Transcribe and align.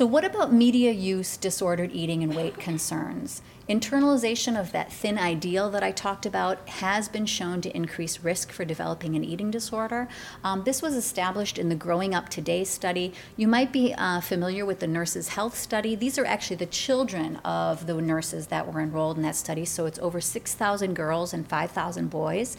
So, 0.00 0.06
what 0.06 0.24
about 0.24 0.52
media 0.52 0.92
use, 0.92 1.36
disordered 1.36 1.90
eating, 1.92 2.22
and 2.22 2.34
weight 2.34 2.56
concerns? 2.58 3.42
Internalization 3.70 4.58
of 4.58 4.72
that 4.72 4.92
thin 4.92 5.16
ideal 5.16 5.70
that 5.70 5.84
I 5.84 5.92
talked 5.92 6.26
about 6.26 6.68
has 6.68 7.08
been 7.08 7.24
shown 7.24 7.60
to 7.60 7.76
increase 7.76 8.24
risk 8.24 8.50
for 8.50 8.64
developing 8.64 9.14
an 9.14 9.22
eating 9.22 9.52
disorder. 9.52 10.08
Um, 10.42 10.64
this 10.64 10.82
was 10.82 10.96
established 10.96 11.56
in 11.56 11.68
the 11.68 11.76
Growing 11.76 12.12
Up 12.12 12.28
Today 12.28 12.64
study. 12.64 13.12
You 13.36 13.46
might 13.46 13.70
be 13.70 13.94
uh, 13.94 14.22
familiar 14.22 14.66
with 14.66 14.80
the 14.80 14.88
Nurses' 14.88 15.28
Health 15.28 15.56
Study. 15.56 15.94
These 15.94 16.18
are 16.18 16.24
actually 16.24 16.56
the 16.56 16.66
children 16.66 17.36
of 17.44 17.86
the 17.86 17.94
nurses 18.02 18.48
that 18.48 18.66
were 18.66 18.80
enrolled 18.80 19.18
in 19.18 19.22
that 19.22 19.36
study. 19.36 19.64
So, 19.64 19.86
it's 19.86 20.00
over 20.00 20.20
6,000 20.20 20.94
girls 20.94 21.32
and 21.32 21.46
5,000 21.46 22.10
boys. 22.10 22.56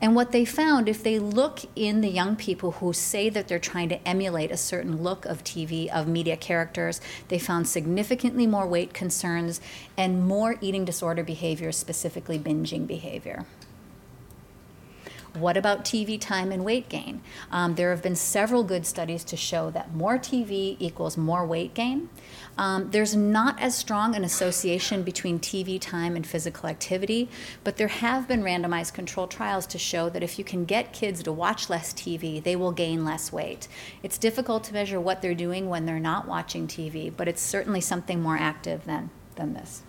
And 0.00 0.14
what 0.14 0.30
they 0.30 0.44
found, 0.44 0.88
if 0.88 1.02
they 1.02 1.18
look 1.18 1.60
in 1.74 2.02
the 2.02 2.08
young 2.08 2.36
people 2.36 2.72
who 2.72 2.92
say 2.92 3.28
that 3.30 3.48
they're 3.48 3.58
trying 3.58 3.88
to 3.88 4.08
emulate 4.08 4.52
a 4.52 4.56
certain 4.56 5.02
look 5.02 5.24
of 5.24 5.42
TV, 5.42 5.88
of 5.88 6.06
media 6.06 6.36
characters, 6.36 7.00
they 7.28 7.38
found 7.38 7.66
significantly 7.66 8.46
more 8.46 8.66
weight 8.66 8.94
concerns 8.94 9.60
and 9.96 10.24
more 10.24 10.47
eating 10.60 10.84
disorder 10.84 11.22
behavior, 11.22 11.72
specifically 11.72 12.38
binging 12.38 12.86
behavior. 12.86 13.44
What 15.34 15.56
about 15.56 15.84
TV 15.84 16.18
time 16.20 16.50
and 16.50 16.64
weight 16.64 16.88
gain? 16.88 17.20
Um, 17.50 17.74
there 17.74 17.90
have 17.90 18.02
been 18.02 18.16
several 18.16 18.64
good 18.64 18.86
studies 18.86 19.22
to 19.24 19.36
show 19.36 19.70
that 19.70 19.94
more 19.94 20.18
TV 20.18 20.76
equals 20.80 21.16
more 21.16 21.44
weight 21.46 21.74
gain. 21.74 22.08
Um, 22.56 22.90
there's 22.90 23.14
not 23.14 23.60
as 23.60 23.76
strong 23.76 24.16
an 24.16 24.24
association 24.24 25.02
between 25.02 25.38
TV 25.38 25.80
time 25.80 26.16
and 26.16 26.26
physical 26.26 26.68
activity, 26.68 27.28
but 27.62 27.76
there 27.76 27.88
have 27.88 28.26
been 28.26 28.42
randomized 28.42 28.94
control 28.94 29.28
trials 29.28 29.66
to 29.66 29.78
show 29.78 30.08
that 30.10 30.22
if 30.22 30.38
you 30.38 30.44
can 30.44 30.64
get 30.64 30.92
kids 30.92 31.22
to 31.22 31.32
watch 31.32 31.70
less 31.70 31.92
TV, 31.92 32.42
they 32.42 32.56
will 32.56 32.72
gain 32.72 33.04
less 33.04 33.30
weight. 33.30 33.68
It's 34.02 34.18
difficult 34.18 34.64
to 34.64 34.72
measure 34.72 35.00
what 35.00 35.22
they're 35.22 35.34
doing 35.34 35.68
when 35.68 35.86
they're 35.86 36.00
not 36.00 36.26
watching 36.26 36.66
TV, 36.66 37.12
but 37.14 37.28
it's 37.28 37.42
certainly 37.42 37.80
something 37.80 38.20
more 38.20 38.36
active 38.36 38.86
than, 38.86 39.10
than 39.36 39.54
this. 39.54 39.82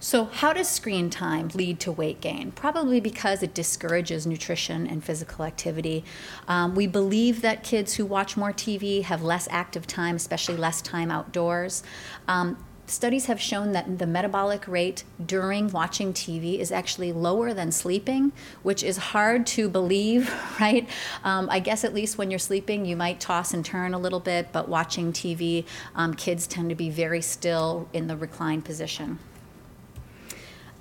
So, 0.00 0.26
how 0.26 0.52
does 0.52 0.68
screen 0.68 1.10
time 1.10 1.48
lead 1.54 1.80
to 1.80 1.90
weight 1.90 2.20
gain? 2.20 2.52
Probably 2.52 3.00
because 3.00 3.42
it 3.42 3.52
discourages 3.52 4.28
nutrition 4.28 4.86
and 4.86 5.02
physical 5.02 5.44
activity. 5.44 6.04
Um, 6.46 6.76
we 6.76 6.86
believe 6.86 7.42
that 7.42 7.64
kids 7.64 7.96
who 7.96 8.06
watch 8.06 8.36
more 8.36 8.52
TV 8.52 9.02
have 9.02 9.22
less 9.22 9.48
active 9.50 9.88
time, 9.88 10.14
especially 10.14 10.56
less 10.56 10.80
time 10.80 11.10
outdoors. 11.10 11.82
Um, 12.28 12.64
studies 12.86 13.26
have 13.26 13.40
shown 13.40 13.72
that 13.72 13.98
the 13.98 14.06
metabolic 14.06 14.68
rate 14.68 15.02
during 15.26 15.68
watching 15.72 16.12
TV 16.12 16.60
is 16.60 16.70
actually 16.70 17.12
lower 17.12 17.52
than 17.52 17.72
sleeping, 17.72 18.30
which 18.62 18.84
is 18.84 18.98
hard 18.98 19.48
to 19.48 19.68
believe, 19.68 20.32
right? 20.60 20.88
Um, 21.24 21.48
I 21.50 21.58
guess 21.58 21.82
at 21.82 21.92
least 21.92 22.16
when 22.16 22.30
you're 22.30 22.38
sleeping, 22.38 22.86
you 22.86 22.94
might 22.94 23.18
toss 23.18 23.52
and 23.52 23.64
turn 23.64 23.94
a 23.94 23.98
little 23.98 24.20
bit, 24.20 24.52
but 24.52 24.68
watching 24.68 25.12
TV, 25.12 25.64
um, 25.96 26.14
kids 26.14 26.46
tend 26.46 26.68
to 26.68 26.76
be 26.76 26.88
very 26.88 27.20
still 27.20 27.88
in 27.92 28.06
the 28.06 28.16
reclined 28.16 28.64
position. 28.64 29.18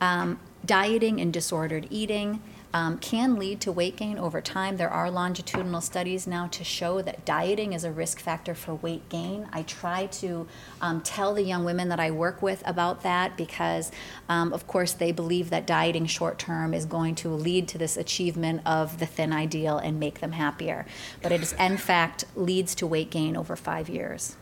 Um, 0.02 0.40
dieting 0.66 1.22
and 1.22 1.31
disordered 1.31 1.88
eating 1.90 2.42
um, 2.73 2.98
can 3.00 3.38
lead 3.38 3.62
to 3.62 3.72
weight 3.72 3.95
gain 3.95 4.17
over 4.17 4.42
time. 4.42 4.78
There 4.78 4.90
are 4.90 5.09
longitudinal 5.09 5.81
studies 5.81 6.28
now 6.28 6.48
to 6.48 6.64
show 6.64 7.02
that 7.02 7.26
dieting 7.26 7.73
is 7.73 7.84
a 7.84 7.92
risk 7.92 8.20
factor 8.20 8.53
for 8.53 8.75
weight 8.75 9.08
gain. 9.09 9.48
I 9.52 9.64
try 9.64 10.08
to 10.08 10.48
um, 10.81 11.02
tell 11.02 11.34
the 11.34 11.44
young 11.44 11.64
women 11.64 11.90
that 11.90 12.00
I 12.00 12.12
work 12.12 12.42
with 12.42 12.62
about 12.66 13.03
that 13.03 13.38
because, 13.38 13.92
um, 14.30 14.53
of 14.53 14.68
course, 14.68 14.94
they 14.94 15.12
believe 15.12 15.50
that 15.50 15.66
dieting 15.66 16.06
short 16.06 16.38
term 16.38 16.73
is 16.73 16.86
going 16.86 17.16
to 17.16 17.30
lead 17.30 17.68
to 17.70 17.78
this 17.78 17.98
achievement 17.98 18.62
of 18.66 19.00
the 19.00 19.06
thin 19.06 19.34
ideal 19.34 19.78
and 19.78 20.00
make 20.00 20.20
them 20.20 20.34
happier. 20.34 20.86
But 21.22 21.31
it 21.31 21.42
is, 21.42 21.53
in 21.53 21.78
fact, 21.78 22.25
leads 22.36 22.75
to 22.75 22.88
weight 22.88 23.09
gain 23.09 23.38
over 23.38 23.56
five 23.56 23.90
years. 23.90 24.35